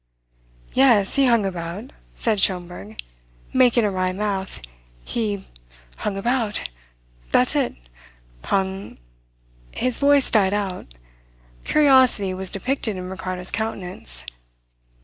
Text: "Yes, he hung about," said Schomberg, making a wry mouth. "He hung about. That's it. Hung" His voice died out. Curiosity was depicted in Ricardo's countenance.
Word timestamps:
"Yes, 0.73 1.13
he 1.13 1.27
hung 1.27 1.45
about," 1.45 1.91
said 2.15 2.39
Schomberg, 2.41 2.99
making 3.53 3.85
a 3.85 3.91
wry 3.91 4.11
mouth. 4.11 4.59
"He 5.05 5.45
hung 5.97 6.17
about. 6.17 6.71
That's 7.31 7.55
it. 7.55 7.75
Hung" 8.43 8.97
His 9.85 9.99
voice 9.99 10.31
died 10.31 10.55
out. 10.55 10.95
Curiosity 11.65 12.33
was 12.33 12.49
depicted 12.49 12.97
in 12.97 13.11
Ricardo's 13.11 13.51
countenance. 13.51 14.25